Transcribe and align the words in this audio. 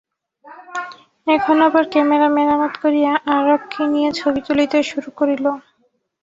এখন 1.27 1.57
আবার 1.67 1.83
ক্যামেরা 1.91 2.27
মেরামত 2.29 2.73
করিয়া 2.83 3.11
আরক 3.35 3.61
কিনিয়া 3.71 4.09
ছবি 4.19 4.39
তুলিতে 4.47 4.77
শুরু 4.89 5.09
করিল। 5.19 5.45